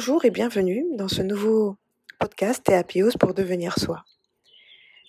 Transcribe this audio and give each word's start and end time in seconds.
Bonjour 0.00 0.24
et 0.24 0.30
bienvenue 0.30 0.86
dans 0.96 1.08
ce 1.08 1.20
nouveau 1.20 1.76
podcast 2.18 2.64
Théapios 2.64 3.10
pour 3.20 3.34
devenir 3.34 3.78
soi. 3.78 4.02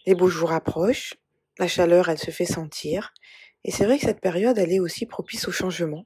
Les 0.06 0.16
beaux 0.16 0.28
jours 0.28 0.52
approchent, 0.52 1.14
la 1.60 1.70
chaleur 1.70 2.10
elle 2.10 2.18
se 2.18 2.30
fait 2.30 2.44
sentir 2.44 3.14
et 3.64 3.72
c'est 3.72 3.86
vrai 3.86 3.98
que 3.98 4.04
cette 4.04 4.20
période 4.20 4.58
elle 4.58 4.74
est 4.74 4.82
aussi 4.82 5.06
propice 5.06 5.48
au 5.48 5.52
changement. 5.52 6.06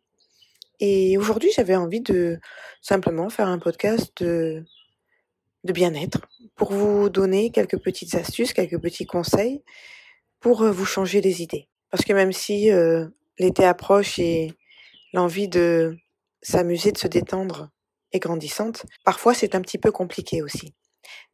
Et 0.80 1.18
aujourd'hui 1.18 1.50
j'avais 1.56 1.76
envie 1.76 2.02
de 2.02 2.40
simplement 2.80 3.28
faire 3.30 3.48
un 3.48 3.58
podcast 3.58 4.12
de, 4.22 4.64
de 5.64 5.74
bien-être 5.74 6.20
pour 6.54 6.72
vous 6.72 7.10
donner 7.10 7.50
quelques 7.50 7.80
petites 7.80 8.14
astuces, 8.14 8.54
quelques 8.54 8.80
petits 8.80 9.08
conseils 9.08 9.64
pour 10.40 10.62
euh, 10.62 10.70
vous 10.70 10.86
changer 10.86 11.22
les 11.22 11.42
idées. 11.42 11.68
Parce 11.90 12.06
que 12.06 12.14
même 12.14 12.34
si 12.34 12.72
euh, 12.72 13.08
l'été 13.40 13.66
approche 13.66 14.20
et 14.20 14.54
l'envie 15.12 15.48
de 15.48 15.98
s'amuser, 16.44 16.92
de 16.92 17.00
se 17.00 17.08
détendre 17.08 17.72
grandissante, 18.20 18.86
parfois 19.04 19.34
c'est 19.34 19.56
un 19.56 19.62
petit 19.62 19.78
peu 19.78 19.92
compliqué 19.92 20.42
aussi 20.42 20.74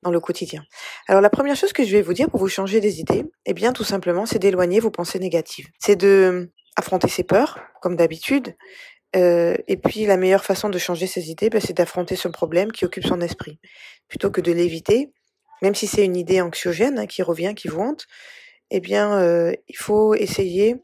dans 0.03 0.11
le 0.11 0.19
quotidien. 0.19 0.63
Alors 1.07 1.21
la 1.21 1.29
première 1.29 1.55
chose 1.55 1.73
que 1.73 1.83
je 1.83 1.91
vais 1.91 2.01
vous 2.01 2.13
dire 2.13 2.29
pour 2.29 2.39
vous 2.39 2.49
changer 2.49 2.79
les 2.79 2.99
idées, 2.99 3.25
eh 3.45 3.53
bien 3.53 3.73
tout 3.73 3.83
simplement, 3.83 4.25
c'est 4.25 4.39
d'éloigner 4.39 4.79
vos 4.79 4.91
pensées 4.91 5.19
négatives. 5.19 5.67
C'est 5.79 5.95
de 5.95 6.51
affronter 6.75 7.07
ses 7.07 7.23
peurs, 7.23 7.59
comme 7.81 7.95
d'habitude. 7.95 8.55
Euh, 9.15 9.55
et 9.67 9.77
puis 9.77 10.05
la 10.05 10.17
meilleure 10.17 10.45
façon 10.45 10.69
de 10.69 10.77
changer 10.77 11.07
ses 11.07 11.29
idées, 11.29 11.49
ben, 11.49 11.59
c'est 11.59 11.73
d'affronter 11.73 12.15
ce 12.15 12.27
problème 12.27 12.71
qui 12.71 12.85
occupe 12.85 13.05
son 13.05 13.21
esprit, 13.21 13.59
plutôt 14.07 14.31
que 14.31 14.41
de 14.41 14.51
l'éviter. 14.51 15.11
Même 15.61 15.75
si 15.75 15.85
c'est 15.85 16.05
une 16.05 16.15
idée 16.15 16.41
anxiogène 16.41 16.97
hein, 16.97 17.05
qui 17.05 17.21
revient, 17.21 17.53
qui 17.55 17.67
vous 17.67 17.81
hante, 17.81 18.07
eh 18.71 18.79
bien 18.79 19.19
euh, 19.19 19.53
il 19.67 19.77
faut 19.77 20.15
essayer 20.15 20.77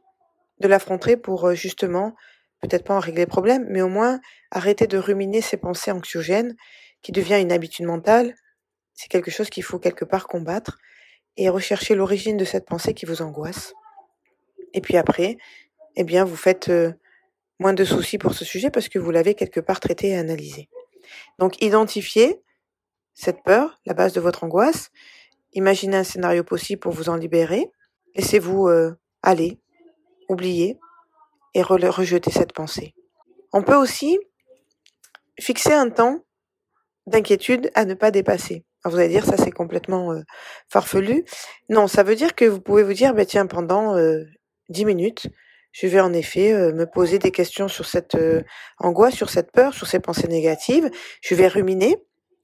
de 0.59 0.67
l'affronter 0.67 1.17
pour 1.17 1.47
euh, 1.47 1.55
justement 1.55 2.15
peut-être 2.61 2.83
pas 2.83 2.95
en 2.95 2.99
régler 2.99 3.23
le 3.23 3.27
problème, 3.27 3.65
mais 3.69 3.81
au 3.81 3.87
moins 3.87 4.19
arrêter 4.51 4.87
de 4.87 4.97
ruminer 4.97 5.41
ces 5.41 5.57
pensées 5.57 5.91
anxiogènes 5.91 6.55
qui 7.01 7.11
devient 7.11 7.39
une 7.39 7.51
habitude 7.51 7.85
mentale. 7.85 8.35
C'est 8.93 9.09
quelque 9.09 9.31
chose 9.31 9.49
qu'il 9.49 9.63
faut 9.63 9.79
quelque 9.79 10.05
part 10.05 10.27
combattre 10.27 10.77
et 11.37 11.49
rechercher 11.49 11.95
l'origine 11.95 12.37
de 12.37 12.45
cette 12.45 12.65
pensée 12.65 12.93
qui 12.93 13.05
vous 13.05 13.21
angoisse. 13.21 13.73
Et 14.73 14.81
puis 14.81 14.97
après, 14.97 15.37
eh 15.95 16.03
bien, 16.03 16.25
vous 16.25 16.35
faites 16.35 16.69
euh, 16.69 16.93
moins 17.59 17.73
de 17.73 17.85
soucis 17.85 18.17
pour 18.17 18.33
ce 18.33 18.45
sujet 18.45 18.71
parce 18.71 18.89
que 18.89 18.99
vous 18.99 19.11
l'avez 19.11 19.35
quelque 19.35 19.59
part 19.59 19.79
traité 19.79 20.09
et 20.09 20.17
analysé. 20.17 20.69
Donc, 21.39 21.61
identifiez 21.61 22.41
cette 23.13 23.43
peur, 23.43 23.79
la 23.85 23.93
base 23.93 24.13
de 24.13 24.21
votre 24.21 24.43
angoisse. 24.43 24.91
Imaginez 25.53 25.97
un 25.97 26.03
scénario 26.03 26.43
possible 26.43 26.79
pour 26.79 26.91
vous 26.91 27.09
en 27.09 27.15
libérer. 27.15 27.71
Laissez-vous 28.15 28.67
euh, 28.67 28.95
aller, 29.23 29.59
oublier, 30.29 30.77
et 31.53 31.63
rejeter 31.63 32.29
cette 32.29 32.53
pensée. 32.53 32.93
On 33.51 33.63
peut 33.63 33.75
aussi 33.75 34.19
fixer 35.39 35.73
un 35.73 35.89
temps 35.89 36.23
d'inquiétude 37.05 37.71
à 37.75 37.85
ne 37.85 37.93
pas 37.93 38.11
dépasser. 38.11 38.65
Alors 38.83 38.95
vous 38.95 38.99
allez 38.99 39.09
dire 39.09 39.25
ça 39.25 39.37
c'est 39.37 39.51
complètement 39.51 40.11
euh, 40.13 40.21
farfelu. 40.69 41.25
Non, 41.69 41.87
ça 41.87 42.03
veut 42.03 42.15
dire 42.15 42.35
que 42.35 42.45
vous 42.45 42.61
pouvez 42.61 42.83
vous 42.83 42.93
dire 42.93 43.13
bah 43.13 43.25
tiens 43.25 43.47
pendant 43.47 43.95
euh, 43.95 44.23
10 44.69 44.85
minutes, 44.85 45.27
je 45.71 45.87
vais 45.87 45.99
en 45.99 46.13
effet 46.13 46.53
euh, 46.53 46.73
me 46.73 46.85
poser 46.85 47.19
des 47.19 47.31
questions 47.31 47.67
sur 47.67 47.85
cette 47.85 48.15
euh, 48.15 48.41
angoisse, 48.79 49.13
sur 49.13 49.29
cette 49.29 49.51
peur, 49.51 49.73
sur 49.73 49.87
ces 49.87 49.99
pensées 49.99 50.27
négatives. 50.27 50.89
Je 51.21 51.35
vais 51.35 51.47
ruminer 51.47 51.97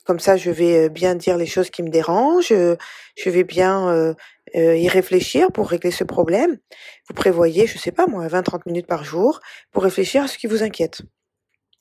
comme 0.06 0.20
ça, 0.20 0.36
je 0.36 0.52
vais 0.52 0.86
euh, 0.86 0.90
bien 0.90 1.16
dire 1.16 1.38
les 1.38 1.46
choses 1.46 1.70
qui 1.70 1.82
me 1.82 1.90
dérangent, 1.90 2.52
euh, 2.52 2.76
je 3.18 3.30
vais 3.30 3.44
bien 3.44 4.14
y 4.54 4.88
réfléchir 4.88 5.52
pour 5.52 5.68
régler 5.68 5.90
ce 5.90 6.04
problème. 6.04 6.60
Vous 7.08 7.16
prévoyez, 7.16 7.66
je 7.66 7.80
sais 7.80 7.92
pas 7.92 8.06
moi, 8.06 8.28
20-30 8.28 8.62
minutes 8.68 8.86
par 8.86 9.04
jour 9.04 9.40
pour 9.72 9.84
réfléchir 9.84 10.24
à 10.24 10.28
ce 10.28 10.38
qui 10.38 10.46
vous 10.46 10.62
inquiète. 10.62 11.02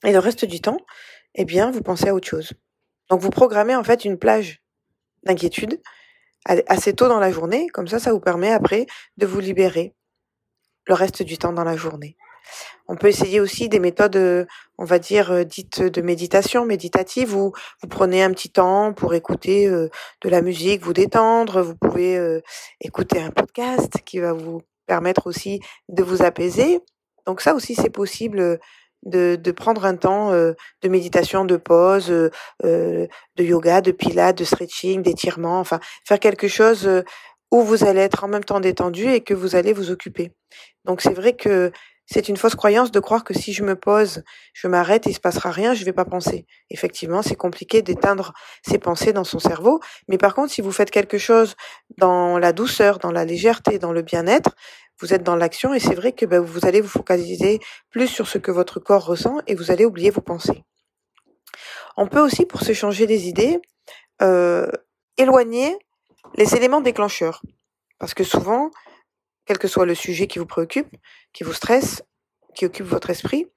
Et 0.03 0.11
le 0.11 0.19
reste 0.19 0.45
du 0.45 0.59
temps, 0.61 0.79
eh 1.35 1.45
bien, 1.45 1.71
vous 1.71 1.81
pensez 1.81 2.09
à 2.09 2.13
autre 2.13 2.27
chose. 2.27 2.53
Donc 3.09 3.21
vous 3.21 3.29
programmez 3.29 3.75
en 3.75 3.83
fait 3.83 4.05
une 4.05 4.17
plage 4.17 4.61
d'inquiétude 5.23 5.81
assez 6.45 6.93
tôt 6.93 7.07
dans 7.07 7.19
la 7.19 7.31
journée, 7.31 7.67
comme 7.69 7.87
ça, 7.87 7.99
ça 7.99 8.11
vous 8.11 8.19
permet 8.19 8.51
après 8.51 8.85
de 9.17 9.25
vous 9.25 9.39
libérer 9.39 9.93
le 10.85 10.93
reste 10.93 11.23
du 11.23 11.37
temps 11.37 11.53
dans 11.53 11.63
la 11.63 11.77
journée. 11.77 12.17
On 12.89 12.97
peut 12.97 13.07
essayer 13.07 13.39
aussi 13.39 13.69
des 13.69 13.79
méthodes, 13.79 14.17
euh, 14.17 14.45
on 14.77 14.83
va 14.83 14.99
dire, 14.99 15.31
euh, 15.31 15.43
dites 15.45 15.81
de 15.81 16.01
méditation, 16.01 16.65
méditative, 16.65 17.35
où 17.35 17.53
vous 17.81 17.87
prenez 17.87 18.21
un 18.21 18.31
petit 18.31 18.49
temps 18.49 18.93
pour 18.93 19.13
écouter 19.13 19.67
euh, 19.67 19.89
de 20.21 20.29
la 20.29 20.41
musique, 20.41 20.83
vous 20.83 20.91
détendre. 20.91 21.61
Vous 21.61 21.75
pouvez 21.75 22.41
écouter 22.81 23.21
un 23.21 23.31
podcast 23.31 23.99
qui 24.05 24.19
va 24.19 24.33
vous 24.33 24.61
permettre 24.85 25.27
aussi 25.27 25.61
de 25.87 26.03
vous 26.03 26.21
apaiser. 26.21 26.81
Donc 27.25 27.39
ça 27.39 27.55
aussi, 27.55 27.75
c'est 27.75 27.89
possible 27.89 28.59
de, 29.05 29.35
de, 29.35 29.51
prendre 29.51 29.85
un 29.85 29.95
temps 29.95 30.31
de 30.31 30.89
méditation, 30.89 31.45
de 31.45 31.57
pause, 31.57 32.07
de 32.63 33.09
yoga, 33.37 33.81
de 33.81 33.91
pilates, 33.91 34.37
de 34.37 34.43
stretching, 34.43 35.01
d'étirement, 35.01 35.59
enfin 35.59 35.79
faire 36.05 36.19
quelque 36.19 36.47
chose 36.47 36.89
où 37.51 37.61
vous 37.61 37.83
allez 37.83 38.01
être 38.01 38.23
en 38.23 38.27
même 38.27 38.43
temps 38.43 38.59
détendu 38.59 39.09
et 39.09 39.21
que 39.21 39.33
vous 39.33 39.55
allez 39.55 39.73
vous 39.73 39.91
occuper. 39.91 40.31
Donc 40.85 41.01
c'est 41.01 41.13
vrai 41.13 41.33
que 41.33 41.71
c'est 42.05 42.27
une 42.27 42.35
fausse 42.35 42.55
croyance 42.55 42.91
de 42.91 42.99
croire 42.99 43.23
que 43.23 43.33
si 43.33 43.53
je 43.53 43.63
me 43.63 43.75
pose, 43.75 44.23
je 44.53 44.67
m'arrête, 44.67 45.05
il 45.05 45.13
se 45.13 45.19
passera 45.19 45.51
rien, 45.51 45.73
je 45.73 45.85
vais 45.85 45.93
pas 45.93 46.03
penser. 46.03 46.45
Effectivement, 46.69 47.21
c'est 47.21 47.35
compliqué 47.35 47.81
d'éteindre 47.81 48.33
ces 48.65 48.77
pensées 48.77 49.13
dans 49.13 49.23
son 49.23 49.39
cerveau. 49.39 49.79
Mais 50.09 50.17
par 50.17 50.33
contre, 50.33 50.51
si 50.51 50.61
vous 50.61 50.71
faites 50.71 50.91
quelque 50.91 51.17
chose 51.17 51.55
dans 51.97 52.37
la 52.37 52.51
douceur, 52.51 52.99
dans 52.99 53.11
la 53.11 53.23
légèreté, 53.23 53.79
dans 53.79 53.93
le 53.93 54.01
bien-être, 54.01 54.55
vous 55.03 55.13
êtes 55.13 55.23
dans 55.23 55.35
l'action 55.35 55.73
et 55.73 55.81
c'est 55.81 55.95
vrai 55.95 56.13
que 56.13 56.25
ben, 56.25 56.39
vous 56.39 56.65
allez 56.65 56.79
vous 56.79 56.87
focaliser 56.87 57.59
plus 57.89 58.07
sur 58.07 58.25
ce 58.25 58.37
que 58.37 58.51
votre 58.51 58.79
corps 58.79 59.05
ressent 59.05 59.39
et 59.47 59.53
vous 59.53 59.69
allez 59.69 59.83
oublier 59.83 60.11
vos 60.11 60.21
pensées. 60.21 60.63
On 61.97 62.07
peut 62.07 62.21
aussi, 62.21 62.45
pour 62.45 62.61
se 62.61 62.71
changer 62.71 63.05
des 63.05 63.27
idées, 63.27 63.59
euh, 64.21 64.65
éloigner 65.17 65.77
les 66.35 66.55
éléments 66.55 66.79
déclencheurs. 66.79 67.41
Parce 67.99 68.13
que 68.13 68.23
souvent, 68.23 68.71
quel 69.45 69.57
que 69.57 69.67
soit 69.67 69.85
le 69.85 69.93
sujet 69.93 70.27
qui 70.27 70.39
vous 70.39 70.45
préoccupe, 70.45 70.87
qui 71.33 71.43
vous 71.43 71.51
stresse, 71.51 72.01
qui 72.55 72.65
occupe 72.65 72.85
votre 72.85 73.09
esprit, 73.09 73.47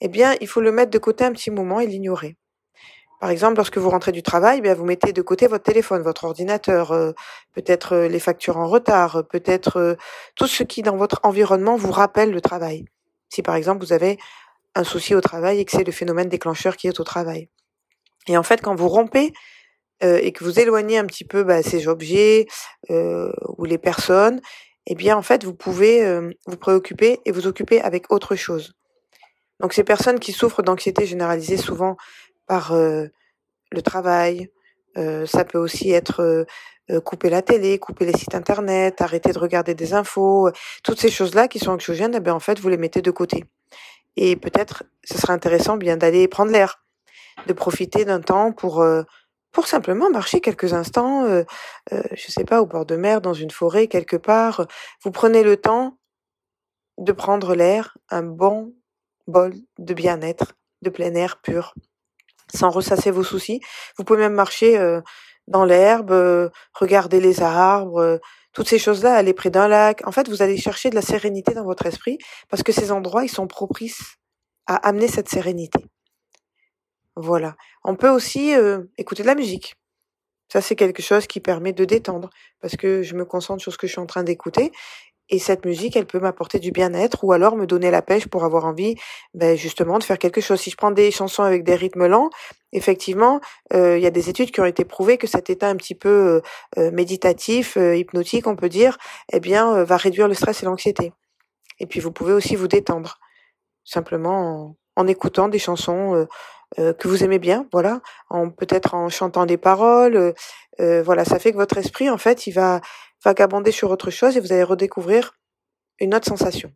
eh 0.00 0.08
bien, 0.08 0.34
il 0.40 0.48
faut 0.48 0.60
le 0.60 0.72
mettre 0.72 0.90
de 0.90 0.98
côté 0.98 1.24
un 1.24 1.30
petit 1.30 1.52
moment 1.52 1.78
et 1.78 1.86
l'ignorer. 1.86 2.36
Par 3.20 3.28
exemple, 3.28 3.56
lorsque 3.56 3.76
vous 3.76 3.90
rentrez 3.90 4.12
du 4.12 4.22
travail, 4.22 4.62
bien, 4.62 4.72
vous 4.72 4.86
mettez 4.86 5.12
de 5.12 5.20
côté 5.20 5.46
votre 5.46 5.64
téléphone, 5.64 6.00
votre 6.00 6.24
ordinateur, 6.24 6.90
euh, 6.92 7.12
peut-être 7.52 7.94
euh, 7.94 8.08
les 8.08 8.18
factures 8.18 8.56
en 8.56 8.66
retard, 8.66 9.24
peut-être 9.28 9.76
euh, 9.76 9.94
tout 10.36 10.46
ce 10.46 10.62
qui 10.62 10.80
dans 10.80 10.96
votre 10.96 11.20
environnement 11.22 11.76
vous 11.76 11.92
rappelle 11.92 12.30
le 12.30 12.40
travail. 12.40 12.86
Si 13.28 13.42
par 13.42 13.56
exemple 13.56 13.84
vous 13.84 13.92
avez 13.92 14.18
un 14.74 14.84
souci 14.84 15.14
au 15.14 15.20
travail 15.20 15.60
et 15.60 15.66
que 15.66 15.72
c'est 15.72 15.84
le 15.84 15.92
phénomène 15.92 16.30
déclencheur 16.30 16.78
qui 16.78 16.88
est 16.88 16.98
au 16.98 17.04
travail. 17.04 17.50
Et 18.26 18.38
en 18.38 18.42
fait, 18.42 18.62
quand 18.62 18.74
vous 18.74 18.88
rompez 18.88 19.32
et 20.02 20.32
que 20.32 20.44
vous 20.44 20.58
éloignez 20.58 20.96
un 20.96 21.04
petit 21.04 21.24
peu 21.24 21.44
bah, 21.44 21.62
ces 21.62 21.86
objets 21.86 22.46
ou 22.88 23.64
les 23.66 23.76
personnes, 23.76 24.40
eh 24.86 24.94
bien 24.94 25.16
en 25.16 25.22
fait 25.22 25.44
vous 25.44 25.54
pouvez 25.54 26.20
vous 26.46 26.56
préoccuper 26.56 27.20
et 27.26 27.32
vous 27.32 27.46
occuper 27.46 27.80
avec 27.82 28.10
autre 28.10 28.34
chose. 28.34 28.72
Donc 29.60 29.74
ces 29.74 29.84
personnes 29.84 30.18
qui 30.18 30.32
souffrent 30.32 30.62
d'anxiété 30.62 31.06
généralisée 31.06 31.58
souvent 31.58 31.96
par 32.50 32.72
euh, 32.72 33.06
le 33.70 33.82
travail, 33.82 34.50
euh, 34.98 35.24
ça 35.26 35.44
peut 35.44 35.58
aussi 35.58 35.92
être 35.92 36.46
couper 37.04 37.30
la 37.30 37.40
télé, 37.40 37.78
couper 37.78 38.04
les 38.04 38.18
sites 38.18 38.34
internet, 38.34 39.00
arrêter 39.00 39.30
de 39.32 39.38
regarder 39.38 39.76
des 39.76 39.94
infos, 39.94 40.50
toutes 40.82 40.98
ces 40.98 41.08
choses-là 41.08 41.46
qui 41.46 41.60
sont 41.60 41.70
anxiogènes, 41.70 42.16
eh 42.16 42.20
bien 42.20 42.34
en 42.34 42.40
fait 42.40 42.58
vous 42.58 42.68
les 42.68 42.76
mettez 42.76 43.00
de 43.00 43.12
côté. 43.12 43.44
Et 44.16 44.34
peut-être 44.34 44.82
ce 45.04 45.16
serait 45.16 45.32
intéressant 45.32 45.76
bien 45.76 45.96
d'aller 45.96 46.26
prendre 46.26 46.50
l'air, 46.50 46.82
de 47.46 47.52
profiter 47.52 48.04
d'un 48.04 48.20
temps 48.20 48.50
pour 48.50 48.84
pour 49.52 49.66
simplement 49.66 50.10
marcher 50.10 50.40
quelques 50.40 50.72
instants, 50.72 51.24
euh, 51.24 51.44
euh, 51.92 52.02
je 52.12 52.30
sais 52.30 52.44
pas, 52.44 52.60
au 52.60 52.66
bord 52.66 52.86
de 52.86 52.96
mer, 52.96 53.20
dans 53.20 53.34
une 53.34 53.50
forêt, 53.50 53.88
quelque 53.88 54.16
part. 54.16 54.66
Vous 55.02 55.10
prenez 55.10 55.42
le 55.42 55.56
temps 55.56 55.98
de 56.98 57.12
prendre 57.12 57.54
l'air, 57.54 57.96
un 58.10 58.22
bon 58.22 58.74
bol 59.26 59.54
de 59.78 59.94
bien-être, 59.94 60.54
de 60.82 60.90
plein 60.90 61.14
air 61.14 61.40
pur, 61.40 61.74
sans 62.54 62.70
ressasser 62.70 63.10
vos 63.10 63.22
soucis. 63.22 63.60
Vous 63.96 64.04
pouvez 64.04 64.20
même 64.20 64.34
marcher 64.34 64.78
euh, 64.78 65.00
dans 65.46 65.64
l'herbe, 65.64 66.12
euh, 66.12 66.48
regarder 66.74 67.20
les 67.20 67.42
arbres, 67.42 68.20
toutes 68.52 68.68
ces 68.68 68.78
choses-là, 68.78 69.14
aller 69.14 69.34
près 69.34 69.50
d'un 69.50 69.68
lac. 69.68 70.06
En 70.06 70.12
fait, 70.12 70.28
vous 70.28 70.42
allez 70.42 70.56
chercher 70.56 70.90
de 70.90 70.94
la 70.94 71.02
sérénité 71.02 71.54
dans 71.54 71.64
votre 71.64 71.86
esprit 71.86 72.18
parce 72.48 72.62
que 72.62 72.72
ces 72.72 72.92
endroits, 72.92 73.24
ils 73.24 73.30
sont 73.30 73.46
propices 73.46 74.16
à 74.66 74.76
amener 74.76 75.08
cette 75.08 75.28
sérénité. 75.28 75.84
Voilà. 77.16 77.56
On 77.84 77.96
peut 77.96 78.08
aussi 78.08 78.54
euh, 78.54 78.84
écouter 78.98 79.22
de 79.22 79.28
la 79.28 79.34
musique. 79.34 79.74
Ça, 80.52 80.60
c'est 80.60 80.76
quelque 80.76 81.02
chose 81.02 81.26
qui 81.26 81.40
permet 81.40 81.72
de 81.72 81.84
détendre 81.84 82.30
parce 82.60 82.76
que 82.76 83.02
je 83.02 83.14
me 83.14 83.24
concentre 83.24 83.62
sur 83.62 83.72
ce 83.72 83.78
que 83.78 83.86
je 83.86 83.92
suis 83.92 84.00
en 84.00 84.06
train 84.06 84.24
d'écouter 84.24 84.72
et 85.30 85.38
cette 85.38 85.64
musique, 85.64 85.96
elle 85.96 86.06
peut 86.06 86.18
m'apporter 86.18 86.58
du 86.58 86.72
bien-être 86.72 87.24
ou 87.24 87.32
alors 87.32 87.56
me 87.56 87.66
donner 87.66 87.90
la 87.90 88.02
pêche 88.02 88.26
pour 88.26 88.44
avoir 88.44 88.64
envie, 88.64 88.96
ben, 89.34 89.56
justement, 89.56 89.98
de 89.98 90.04
faire 90.04 90.18
quelque 90.18 90.40
chose. 90.40 90.60
Si 90.60 90.70
je 90.70 90.76
prends 90.76 90.90
des 90.90 91.10
chansons 91.10 91.42
avec 91.42 91.64
des 91.64 91.76
rythmes 91.76 92.06
lents, 92.06 92.30
effectivement, 92.72 93.40
euh, 93.72 93.96
il 93.96 94.02
y 94.02 94.06
a 94.06 94.10
des 94.10 94.28
études 94.28 94.50
qui 94.50 94.60
ont 94.60 94.66
été 94.66 94.84
prouvées 94.84 95.18
que 95.18 95.26
cet 95.26 95.48
état 95.48 95.68
un 95.68 95.76
petit 95.76 95.94
peu 95.94 96.42
euh, 96.78 96.90
méditatif, 96.90 97.76
hypnotique, 97.76 98.46
on 98.46 98.56
peut 98.56 98.68
dire, 98.68 98.98
eh 99.32 99.40
bien, 99.40 99.84
va 99.84 99.96
réduire 99.96 100.28
le 100.28 100.34
stress 100.34 100.62
et 100.62 100.66
l'anxiété. 100.66 101.12
Et 101.78 101.86
puis, 101.86 102.00
vous 102.00 102.12
pouvez 102.12 102.32
aussi 102.32 102.56
vous 102.56 102.68
détendre 102.68 103.18
simplement 103.84 104.76
en, 104.96 105.06
écoutant 105.06 105.48
des 105.48 105.58
chansons 105.58 106.26
euh, 106.78 106.92
que 106.92 107.08
vous 107.08 107.24
aimez 107.24 107.40
bien, 107.40 107.66
voilà, 107.72 108.00
en 108.28 108.48
peut-être 108.48 108.94
en 108.94 109.08
chantant 109.08 109.44
des 109.44 109.56
paroles, 109.56 110.34
euh, 110.80 111.02
voilà, 111.02 111.24
ça 111.24 111.40
fait 111.40 111.50
que 111.50 111.56
votre 111.56 111.78
esprit 111.78 112.08
en 112.08 112.18
fait, 112.18 112.46
il 112.46 112.52
va 112.52 112.80
vagabonder 113.24 113.72
sur 113.72 113.90
autre 113.90 114.10
chose 114.10 114.36
et 114.36 114.40
vous 114.40 114.52
allez 114.52 114.62
redécouvrir 114.62 115.34
une 115.98 116.14
autre 116.14 116.26
sensation. 116.26 116.72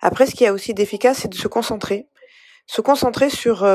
Après, 0.00 0.26
ce 0.26 0.34
qui 0.34 0.46
a 0.46 0.52
aussi 0.52 0.74
d'efficace, 0.74 1.18
c'est 1.18 1.28
de 1.28 1.34
se 1.34 1.48
concentrer, 1.48 2.08
se 2.66 2.80
concentrer 2.80 3.30
sur 3.30 3.66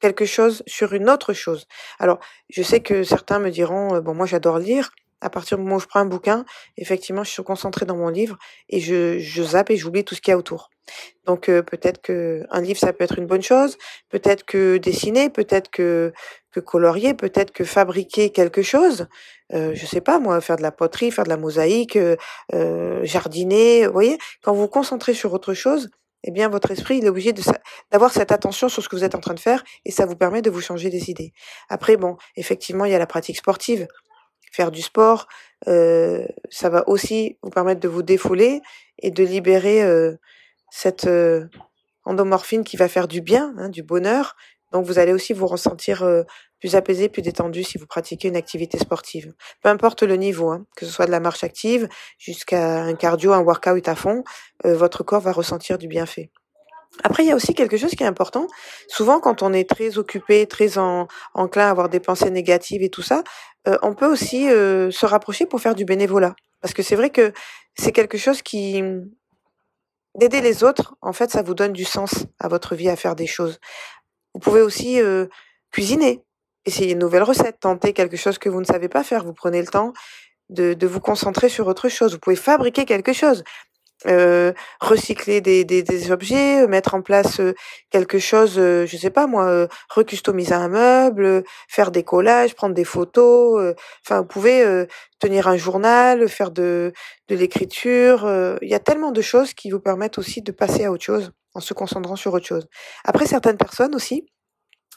quelque 0.00 0.24
chose, 0.24 0.62
sur 0.66 0.92
une 0.92 1.08
autre 1.08 1.32
chose. 1.32 1.66
Alors, 1.98 2.18
je 2.48 2.62
sais 2.62 2.80
que 2.80 3.02
certains 3.02 3.38
me 3.38 3.50
diront, 3.50 4.00
bon, 4.00 4.14
moi 4.14 4.26
j'adore 4.26 4.58
lire, 4.58 4.92
à 5.20 5.30
partir 5.30 5.56
du 5.58 5.64
moment 5.64 5.76
où 5.76 5.80
je 5.80 5.86
prends 5.86 6.00
un 6.00 6.06
bouquin, 6.06 6.44
effectivement, 6.76 7.24
je 7.24 7.30
suis 7.30 7.42
concentrée 7.42 7.86
dans 7.86 7.96
mon 7.96 8.08
livre 8.08 8.38
et 8.68 8.80
je, 8.80 9.18
je 9.18 9.42
zappe 9.42 9.70
et 9.70 9.76
j'oublie 9.76 10.04
tout 10.04 10.14
ce 10.14 10.20
qu'il 10.20 10.30
y 10.32 10.34
a 10.34 10.38
autour. 10.38 10.70
Donc 11.24 11.48
euh, 11.48 11.62
peut-être 11.62 12.00
que 12.00 12.44
un 12.50 12.60
livre 12.60 12.78
ça 12.78 12.92
peut 12.92 13.04
être 13.04 13.18
une 13.18 13.26
bonne 13.26 13.42
chose, 13.42 13.76
peut-être 14.08 14.44
que 14.44 14.76
dessiner, 14.78 15.30
peut-être 15.30 15.70
que 15.70 16.12
que 16.52 16.60
colorier, 16.60 17.14
peut-être 17.14 17.52
que 17.52 17.64
fabriquer 17.64 18.30
quelque 18.30 18.62
chose. 18.62 19.08
Euh, 19.52 19.72
je 19.74 19.86
sais 19.86 20.00
pas 20.00 20.18
moi, 20.18 20.40
faire 20.40 20.56
de 20.56 20.62
la 20.62 20.72
poterie, 20.72 21.10
faire 21.10 21.24
de 21.24 21.28
la 21.28 21.36
mosaïque, 21.36 21.96
euh, 21.96 23.04
jardiner. 23.04 23.86
Vous 23.86 23.92
voyez, 23.92 24.18
quand 24.42 24.54
vous 24.54 24.62
vous 24.62 24.68
concentrez 24.68 25.14
sur 25.14 25.32
autre 25.32 25.54
chose, 25.54 25.90
eh 26.24 26.30
bien 26.30 26.48
votre 26.48 26.70
esprit 26.70 26.98
il 26.98 27.04
est 27.04 27.08
obligé 27.08 27.32
d'avoir 27.90 28.12
cette 28.12 28.32
attention 28.32 28.68
sur 28.68 28.82
ce 28.82 28.88
que 28.88 28.96
vous 28.96 29.04
êtes 29.04 29.14
en 29.14 29.20
train 29.20 29.34
de 29.34 29.40
faire 29.40 29.62
et 29.84 29.90
ça 29.90 30.06
vous 30.06 30.16
permet 30.16 30.42
de 30.42 30.50
vous 30.50 30.60
changer 30.60 30.90
des 30.90 31.10
idées. 31.10 31.32
Après 31.68 31.96
bon, 31.96 32.16
effectivement 32.36 32.84
il 32.84 32.92
y 32.92 32.94
a 32.94 32.98
la 32.98 33.06
pratique 33.06 33.36
sportive 33.36 33.86
faire 34.52 34.70
du 34.70 34.80
sport, 34.80 35.26
euh, 35.68 36.26
ça 36.48 36.70
va 36.70 36.88
aussi 36.88 37.36
vous 37.42 37.50
permettre 37.50 37.80
de 37.80 37.88
vous 37.88 38.02
défouler 38.02 38.62
et 38.98 39.10
de 39.10 39.22
libérer 39.22 39.82
cette 40.70 41.06
euh, 41.06 41.46
endomorphine 42.04 42.64
qui 42.64 42.76
va 42.76 42.88
faire 42.88 43.08
du 43.08 43.20
bien, 43.20 43.54
hein, 43.58 43.68
du 43.68 43.82
bonheur. 43.82 44.36
Donc 44.72 44.84
vous 44.84 44.98
allez 44.98 45.12
aussi 45.12 45.32
vous 45.32 45.46
ressentir 45.46 46.04
plus 46.58 46.74
apaisé, 46.74 47.08
plus 47.08 47.22
détendu 47.22 47.62
si 47.62 47.78
vous 47.78 47.86
pratiquez 47.86 48.28
une 48.28 48.36
activité 48.36 48.78
sportive. 48.78 49.32
Peu 49.62 49.68
importe 49.68 50.02
le 50.02 50.16
niveau, 50.16 50.50
hein, 50.50 50.66
que 50.76 50.84
ce 50.84 50.92
soit 50.92 51.06
de 51.06 51.12
la 51.12 51.20
marche 51.20 51.44
active 51.44 51.88
jusqu'à 52.18 52.82
un 52.82 52.94
cardio, 52.94 53.32
un 53.32 53.40
workout 53.40 53.88
à 53.88 53.94
fond, 53.94 54.24
votre 54.64 55.04
corps 55.04 55.20
va 55.20 55.32
ressentir 55.32 55.78
du 55.78 55.86
bienfait. 55.86 56.30
Après, 57.04 57.24
il 57.24 57.28
y 57.28 57.32
a 57.32 57.36
aussi 57.36 57.54
quelque 57.54 57.76
chose 57.76 57.90
qui 57.90 58.02
est 58.02 58.06
important. 58.06 58.46
Souvent, 58.88 59.20
quand 59.20 59.42
on 59.42 59.52
est 59.52 59.68
très 59.68 59.98
occupé, 59.98 60.46
très 60.46 60.78
en, 60.78 61.08
enclin 61.34 61.66
à 61.66 61.70
avoir 61.70 61.88
des 61.88 62.00
pensées 62.00 62.30
négatives 62.30 62.82
et 62.82 62.88
tout 62.88 63.02
ça, 63.02 63.22
euh, 63.68 63.76
on 63.82 63.94
peut 63.94 64.10
aussi 64.10 64.48
euh, 64.48 64.90
se 64.90 65.06
rapprocher 65.06 65.46
pour 65.46 65.60
faire 65.60 65.74
du 65.74 65.84
bénévolat. 65.84 66.34
Parce 66.60 66.74
que 66.74 66.82
c'est 66.82 66.96
vrai 66.96 67.10
que 67.10 67.32
c'est 67.78 67.92
quelque 67.92 68.18
chose 68.18 68.42
qui... 68.42 68.82
D'aider 70.16 70.40
les 70.40 70.64
autres, 70.64 70.96
en 71.02 71.12
fait, 71.12 71.30
ça 71.30 71.42
vous 71.42 71.54
donne 71.54 71.72
du 71.72 71.84
sens 71.84 72.26
à 72.38 72.48
votre 72.48 72.74
vie 72.74 72.88
à 72.88 72.96
faire 72.96 73.16
des 73.16 73.26
choses. 73.26 73.58
Vous 74.34 74.40
pouvez 74.40 74.62
aussi 74.62 74.98
cuisiner, 75.70 76.22
essayer 76.64 76.92
une 76.92 76.98
nouvelle 76.98 77.22
recette, 77.22 77.60
tenter 77.60 77.92
quelque 77.92 78.16
chose 78.16 78.38
que 78.38 78.48
vous 78.48 78.60
ne 78.60 78.66
savez 78.66 78.88
pas 78.88 79.04
faire. 79.04 79.24
Vous 79.24 79.32
prenez 79.32 79.60
le 79.60 79.68
temps 79.68 79.92
de, 80.48 80.86
vous 80.86 81.00
concentrer 81.00 81.48
sur 81.48 81.66
autre 81.66 81.88
chose. 81.88 82.12
Vous 82.12 82.18
pouvez 82.18 82.36
fabriquer 82.36 82.84
quelque 82.84 83.12
chose. 83.12 83.44
Euh, 84.06 84.52
recycler 84.80 85.40
des, 85.40 85.64
des, 85.64 85.82
des, 85.82 86.12
objets, 86.12 86.62
euh, 86.62 86.68
mettre 86.68 86.94
en 86.94 87.00
place 87.00 87.40
euh, 87.40 87.54
quelque 87.88 88.18
chose, 88.18 88.56
je 88.56 88.96
sais 88.96 89.08
pas 89.08 89.26
moi, 89.26 89.66
recustomiser 89.88 90.52
un 90.52 90.68
meuble, 90.68 91.44
faire 91.68 91.90
des 91.90 92.02
collages, 92.02 92.54
prendre 92.54 92.74
des 92.74 92.84
photos. 92.84 93.74
Enfin, 94.04 94.20
vous 94.20 94.26
pouvez 94.26 94.86
tenir 95.18 95.48
un 95.48 95.56
journal, 95.56 96.28
faire 96.28 96.50
de, 96.50 96.92
de 97.28 97.34
l'écriture. 97.34 98.28
Il 98.60 98.68
y 98.68 98.74
a 98.74 98.80
tellement 98.80 99.12
de 99.12 99.22
choses 99.22 99.54
qui 99.54 99.70
vous 99.70 99.80
permettent 99.80 100.18
aussi 100.18 100.42
de 100.42 100.52
passer 100.52 100.84
à 100.84 100.92
autre 100.92 101.04
chose 101.04 101.32
en 101.54 101.60
se 101.60 101.72
concentrant 101.72 102.16
sur 102.16 102.34
autre 102.34 102.46
chose. 102.46 102.68
Après, 103.04 103.26
certaines 103.26 103.56
personnes 103.56 103.94
aussi 103.94 104.26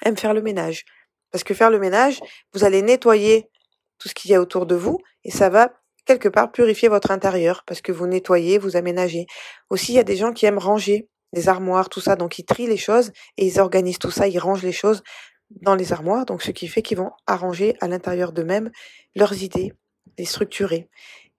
aiment 0.03 0.17
faire 0.17 0.33
le 0.33 0.41
ménage. 0.41 0.83
Parce 1.31 1.43
que 1.43 1.53
faire 1.53 1.69
le 1.69 1.79
ménage, 1.79 2.19
vous 2.53 2.65
allez 2.65 2.81
nettoyer 2.81 3.49
tout 3.97 4.09
ce 4.09 4.13
qu'il 4.13 4.31
y 4.31 4.35
a 4.35 4.41
autour 4.41 4.65
de 4.65 4.75
vous 4.75 4.97
et 5.23 5.31
ça 5.31 5.49
va 5.49 5.71
quelque 6.05 6.29
part 6.29 6.51
purifier 6.51 6.87
votre 6.89 7.11
intérieur 7.11 7.63
parce 7.65 7.81
que 7.81 7.91
vous 7.91 8.07
nettoyez, 8.07 8.57
vous 8.57 8.75
aménagez. 8.75 9.25
Aussi, 9.69 9.93
il 9.93 9.95
y 9.95 9.99
a 9.99 10.03
des 10.03 10.15
gens 10.15 10.33
qui 10.33 10.45
aiment 10.45 10.57
ranger 10.57 11.07
des 11.33 11.47
armoires, 11.49 11.89
tout 11.89 12.01
ça, 12.01 12.15
donc 12.15 12.39
ils 12.39 12.45
trient 12.45 12.67
les 12.67 12.77
choses 12.77 13.11
et 13.37 13.45
ils 13.45 13.59
organisent 13.59 13.99
tout 13.99 14.11
ça, 14.11 14.27
ils 14.27 14.39
rangent 14.39 14.63
les 14.63 14.71
choses 14.71 15.03
dans 15.51 15.75
les 15.75 15.93
armoires, 15.93 16.25
donc 16.25 16.41
ce 16.41 16.51
qui 16.51 16.67
fait 16.67 16.81
qu'ils 16.81 16.97
vont 16.97 17.11
arranger 17.27 17.75
à 17.81 17.87
l'intérieur 17.87 18.31
d'eux-mêmes 18.31 18.71
leurs 19.15 19.41
idées, 19.43 19.73
les 20.17 20.25
structurer. 20.25 20.89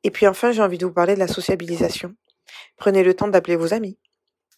Et 0.03 0.11
puis 0.11 0.27
enfin, 0.27 0.53
j'ai 0.53 0.63
envie 0.63 0.79
de 0.79 0.87
vous 0.87 0.93
parler 0.93 1.15
de 1.15 1.19
la 1.19 1.29
sociabilisation. 1.29 2.15
Prenez 2.77 3.03
le 3.03 3.15
temps 3.15 3.29
d'appeler 3.29 3.57
vos 3.57 3.75
amis, 3.75 3.99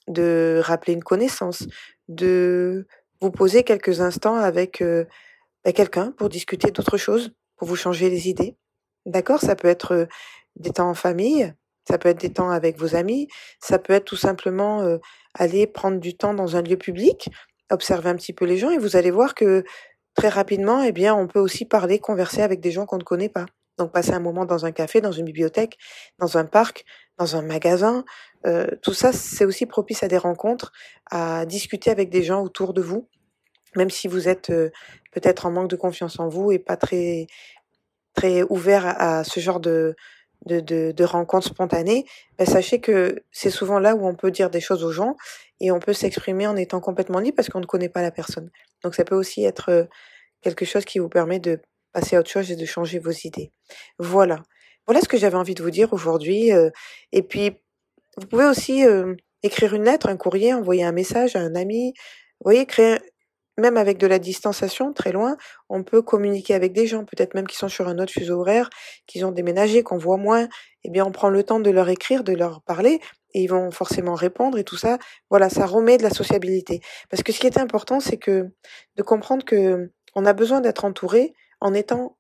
de 0.09 0.61
rappeler 0.63 0.95
une 0.95 1.03
connaissance, 1.03 1.67
de 2.09 2.87
vous 3.21 3.31
poser 3.31 3.63
quelques 3.63 4.01
instants 4.01 4.37
avec 4.37 4.81
euh, 4.81 5.05
bah, 5.65 5.73
quelqu'un 5.73 6.13
pour 6.13 6.29
discuter 6.29 6.71
d'autres 6.71 6.97
choses, 6.97 7.33
pour 7.57 7.69
vous 7.69 7.77
changer 7.77 8.11
les 8.11 8.29
idées. 8.29 8.57
D'accord 9.07 9.41
Ça 9.41 9.57
peut 9.57 9.69
être 9.69 10.07
des 10.57 10.71
temps 10.71 10.91
en 10.91 10.95
famille, 10.95 11.53
ça 11.89 11.99
peut 11.99 12.09
être 12.09 12.21
des 12.21 12.33
temps 12.33 12.51
avec 12.51 12.79
vos 12.79 12.95
amis, 12.95 13.29
ça 13.61 13.79
peut 13.79 13.93
être 13.93 14.05
tout 14.05 14.17
simplement 14.17 14.99
aller 15.35 15.67
prendre 15.67 15.99
du 15.99 16.17
temps 16.17 16.35
dans 16.35 16.57
un 16.57 16.63
lieu 16.63 16.77
public, 16.77 17.29
observer 17.71 18.11
un 18.11 18.17
petit 18.17 18.33
peu 18.33 18.45
les 18.45 18.59
gens 18.59 18.71
et 18.71 18.79
vous 18.79 18.97
allez 18.97 19.11
voir 19.11 19.35
que 19.35 19.65
très 20.15 20.29
rapidement, 20.29 20.83
eh 20.83 20.93
bien, 20.93 21.15
on 21.15 21.27
peut 21.27 21.41
aussi 21.41 21.65
parler, 21.65 21.99
converser 21.99 22.43
avec 22.43 22.61
des 22.61 22.71
gens 22.71 22.87
qu'on 22.87 22.99
ne 22.99 23.03
connaît 23.03 23.31
pas. 23.31 23.47
Donc 23.79 23.91
passer 23.91 24.13
un 24.13 24.21
moment 24.21 24.45
dans 24.45 24.67
un 24.67 24.73
café, 24.73 25.01
dans 25.01 25.13
une 25.13 25.25
bibliothèque, 25.25 25.79
dans 26.19 26.37
un 26.37 26.45
parc, 26.45 26.85
dans 27.19 27.37
un 27.37 27.43
magasin, 27.43 28.05
tout 28.83 28.93
ça, 28.93 29.13
c'est 29.13 29.45
aussi 29.45 29.67
propice 29.67 30.03
à 30.03 30.09
des 30.09 30.19
rencontres, 30.19 30.73
à 31.11 31.47
discuter 31.47 31.91
avec 31.91 32.11
des 32.11 32.23
gens 32.23 32.43
autour 32.43 32.75
de 32.75 32.83
vous, 32.83 33.09
même 33.75 33.91
si 33.91 34.07
vous 34.09 34.29
êtes 34.29 34.53
peut-être 35.13 35.47
en 35.47 35.51
manque 35.51 35.71
de 35.71 35.77
confiance 35.77 36.21
en 36.21 36.29
vous 36.29 36.53
et 36.53 36.59
pas 36.59 36.77
très 36.77 37.27
très 38.15 38.43
ouvert 38.45 38.87
à, 38.87 39.25
ce 39.25 39.41
genre 39.41 39.61
de, 39.61 39.95
de, 40.47 40.61
de, 40.93 41.05
rencontres 41.05 41.49
spontanées, 41.49 42.05
ben 42.39 42.47
sachez 42.47 42.81
que 42.81 43.23
c'est 43.31 43.51
souvent 43.51 43.79
là 43.79 43.95
où 43.95 44.07
on 44.07 44.15
peut 44.15 44.31
dire 44.31 44.51
des 44.51 44.61
choses 44.61 44.85
aux 44.85 44.93
gens 44.93 45.17
et 45.61 45.71
on 45.71 45.79
peut 45.79 45.93
s'exprimer 45.93 46.47
en 46.47 46.57
étant 46.57 46.81
complètement 46.81 47.21
libre 47.21 47.37
parce 47.37 47.49
qu'on 47.49 47.61
ne 47.61 47.67
connaît 47.67 47.89
pas 47.89 48.03
la 48.03 48.11
personne. 48.11 48.51
Donc 48.83 48.95
ça 48.95 49.05
peut 49.05 49.15
aussi 49.15 49.45
être 49.45 49.89
quelque 50.41 50.65
chose 50.65 50.85
qui 50.85 50.99
vous 50.99 51.09
permet 51.09 51.39
de 51.39 51.61
passer 51.93 52.17
à 52.17 52.21
autre 52.21 52.31
chose 52.31 52.51
et 52.51 52.57
de 52.57 52.67
changer 52.67 52.99
vos 52.99 53.13
idées. 53.13 53.53
Voilà. 53.99 54.43
Voilà 54.87 55.01
ce 55.01 55.09
que 55.09 55.17
j'avais 55.17 55.37
envie 55.37 55.55
de 55.55 55.63
vous 55.63 55.71
dire 55.71 55.93
aujourd'hui. 55.93 56.51
Et 57.13 57.23
puis, 57.23 57.53
vous 58.17 58.27
pouvez 58.27 58.45
aussi 58.45 58.83
écrire 59.43 59.75
une 59.75 59.85
lettre, 59.85 60.09
un 60.09 60.17
courrier, 60.17 60.53
envoyer 60.53 60.85
un 60.85 60.93
message 60.93 61.37
à 61.37 61.41
un 61.41 61.55
ami. 61.55 61.93
Vous 62.41 62.51
voyez, 62.51 62.67
créer 62.67 62.99
même 63.59 63.77
avec 63.77 63.99
de 63.99 64.07
la 64.07 64.19
distanciation, 64.19 64.93
très 64.93 65.13
loin, 65.13 65.37
on 65.69 65.83
peut 65.83 66.03
communiquer 66.03 66.55
avec 66.55 66.73
des 66.73 66.87
gens, 66.87 67.05
peut-être 67.05 67.35
même 67.35 67.47
qui 67.47 67.57
sont 67.57 67.69
sur 67.69 67.89
un 67.89 67.99
autre 67.99 68.13
fuseau 68.13 68.41
horaire, 68.41 68.71
qui 69.07 69.23
ont 69.25 69.33
déménagé, 69.33 69.83
qu'on 69.83 69.99
voit 69.99 70.17
moins. 70.17 70.49
Eh 70.85 70.91
bien, 70.91 71.05
on 71.05 71.13
prend 71.13 71.29
le 71.29 71.43
temps 71.43 71.61
de 71.61 71.71
leur 71.71 71.89
écrire, 71.89 72.25
de 72.25 72.33
leur 72.33 72.63
parler, 72.63 73.01
et 73.35 73.43
ils 73.43 73.49
vont 73.49 73.71
forcément 73.71 74.15
répondre 74.15 74.59
et 74.59 74.65
tout 74.65 74.77
ça. 74.77 74.99
Voilà, 75.31 75.49
ça 75.49 75.67
remet 75.67 75.99
de 75.99 76.03
la 76.03 76.11
sociabilité. 76.11 76.81
Parce 77.11 77.23
que 77.23 77.33
ce 77.33 77.41
qui 77.41 77.47
est 77.47 77.59
important, 77.59 78.01
c'est 78.01 78.17
que 78.17 78.51
de 78.97 79.03
comprendre 79.03 79.45
que 79.45 79.91
on 80.15 80.27
a 80.27 80.33
besoin 80.33 80.61
d'être 80.61 80.85
entouré 80.85 81.33
en 81.61 81.73
étant 81.75 82.17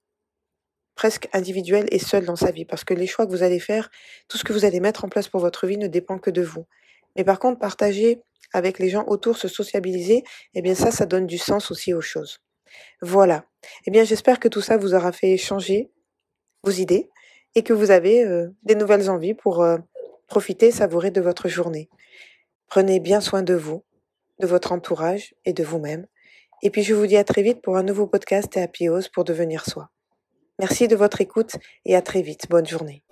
presque 0.94 1.28
individuel 1.32 1.86
et 1.90 1.98
seul 1.98 2.24
dans 2.24 2.36
sa 2.36 2.50
vie. 2.50 2.64
Parce 2.64 2.84
que 2.84 2.94
les 2.94 3.06
choix 3.06 3.26
que 3.26 3.30
vous 3.30 3.42
allez 3.42 3.60
faire, 3.60 3.90
tout 4.28 4.38
ce 4.38 4.44
que 4.44 4.52
vous 4.52 4.64
allez 4.64 4.80
mettre 4.80 5.04
en 5.04 5.08
place 5.08 5.28
pour 5.28 5.40
votre 5.40 5.66
vie 5.66 5.78
ne 5.78 5.88
dépend 5.88 6.18
que 6.18 6.30
de 6.30 6.42
vous. 6.42 6.66
Mais 7.16 7.24
par 7.24 7.38
contre, 7.38 7.58
partager 7.58 8.22
avec 8.52 8.78
les 8.78 8.88
gens 8.88 9.04
autour, 9.06 9.36
se 9.36 9.48
sociabiliser, 9.48 10.24
eh 10.54 10.62
bien 10.62 10.74
ça, 10.74 10.90
ça 10.90 11.06
donne 11.06 11.26
du 11.26 11.38
sens 11.38 11.70
aussi 11.70 11.94
aux 11.94 12.00
choses. 12.00 12.38
Voilà. 13.00 13.44
Eh 13.86 13.90
bien, 13.90 14.04
j'espère 14.04 14.40
que 14.40 14.48
tout 14.48 14.60
ça 14.60 14.76
vous 14.76 14.94
aura 14.94 15.12
fait 15.12 15.36
changer 15.36 15.90
vos 16.64 16.70
idées 16.70 17.10
et 17.54 17.62
que 17.62 17.72
vous 17.72 17.90
avez 17.90 18.24
euh, 18.24 18.48
des 18.62 18.74
nouvelles 18.74 19.10
envies 19.10 19.34
pour 19.34 19.62
euh, 19.62 19.78
profiter, 20.26 20.70
savourer 20.70 21.10
de 21.10 21.20
votre 21.20 21.48
journée. 21.48 21.88
Prenez 22.68 23.00
bien 23.00 23.20
soin 23.20 23.42
de 23.42 23.54
vous, 23.54 23.84
de 24.40 24.46
votre 24.46 24.72
entourage 24.72 25.34
et 25.44 25.52
de 25.52 25.62
vous-même. 25.62 26.06
Et 26.62 26.70
puis 26.70 26.82
je 26.82 26.94
vous 26.94 27.06
dis 27.06 27.16
à 27.16 27.24
très 27.24 27.42
vite 27.42 27.60
pour 27.60 27.76
un 27.76 27.82
nouveau 27.82 28.06
podcast 28.06 28.56
et 28.56 28.62
Happy 28.62 28.88
pour 29.12 29.24
devenir 29.24 29.64
soi. 29.66 29.90
Merci 30.58 30.86
de 30.86 30.96
votre 30.96 31.20
écoute 31.20 31.56
et 31.84 31.96
à 31.96 32.02
très 32.02 32.22
vite. 32.22 32.46
Bonne 32.48 32.66
journée. 32.66 33.02